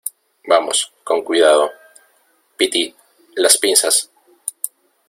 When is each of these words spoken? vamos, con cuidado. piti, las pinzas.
vamos, 0.47 0.91
con 1.03 1.21
cuidado. 1.23 1.69
piti, 2.57 2.91
las 3.35 3.55
pinzas. 3.59 4.09